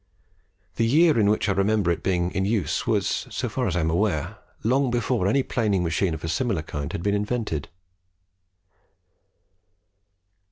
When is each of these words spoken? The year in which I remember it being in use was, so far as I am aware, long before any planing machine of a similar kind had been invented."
The 0.77 0.85
year 0.87 1.19
in 1.19 1.29
which 1.29 1.47
I 1.47 1.51
remember 1.51 1.91
it 1.91 2.01
being 2.01 2.31
in 2.31 2.43
use 2.43 2.87
was, 2.87 3.27
so 3.29 3.47
far 3.47 3.67
as 3.67 3.75
I 3.75 3.81
am 3.81 3.91
aware, 3.91 4.39
long 4.63 4.89
before 4.89 5.27
any 5.27 5.43
planing 5.43 5.83
machine 5.83 6.15
of 6.15 6.23
a 6.23 6.27
similar 6.27 6.63
kind 6.63 6.91
had 6.91 7.03
been 7.03 7.13
invented." 7.13 7.69